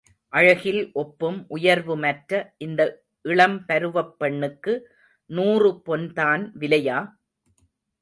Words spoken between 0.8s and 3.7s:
ஒப்பும் உயர்வுமற்ற இந்த இளம்